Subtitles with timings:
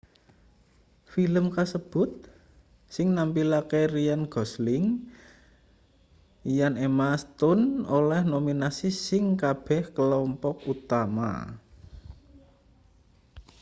[1.13, 2.09] film kasebut
[2.95, 4.85] sing nampilake ryan gosling
[6.57, 7.65] lan emma stone
[7.97, 11.31] oleh nominasi ing kabeh klompok utama